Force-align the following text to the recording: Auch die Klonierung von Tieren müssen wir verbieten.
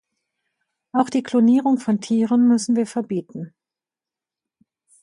Auch 0.93 1.11
die 1.11 1.21
Klonierung 1.21 1.77
von 1.77 2.01
Tieren 2.01 2.47
müssen 2.47 2.75
wir 2.75 2.87
verbieten. 2.87 3.53